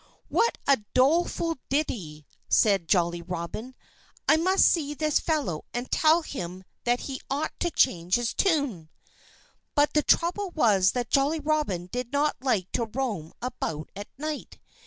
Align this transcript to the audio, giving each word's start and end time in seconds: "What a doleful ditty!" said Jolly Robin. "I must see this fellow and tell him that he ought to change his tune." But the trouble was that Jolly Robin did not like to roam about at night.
"What 0.29 0.57
a 0.65 0.77
doleful 0.95 1.59
ditty!" 1.69 2.25
said 2.49 2.87
Jolly 2.89 3.21
Robin. 3.21 3.75
"I 4.27 4.35
must 4.35 4.65
see 4.65 4.95
this 4.95 5.19
fellow 5.19 5.65
and 5.75 5.91
tell 5.91 6.23
him 6.23 6.63
that 6.85 7.01
he 7.01 7.21
ought 7.29 7.51
to 7.59 7.69
change 7.69 8.15
his 8.15 8.33
tune." 8.33 8.89
But 9.75 9.93
the 9.93 10.01
trouble 10.01 10.49
was 10.55 10.93
that 10.93 11.11
Jolly 11.11 11.39
Robin 11.39 11.85
did 11.85 12.11
not 12.11 12.35
like 12.41 12.71
to 12.71 12.85
roam 12.91 13.31
about 13.43 13.91
at 13.95 14.07
night. 14.17 14.57